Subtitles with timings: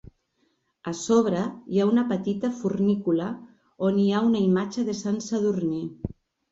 [0.91, 1.43] A sobre
[1.75, 3.29] hi ha una petita fornícula
[3.91, 5.89] on hi ha una imatge de Sant Sadurní.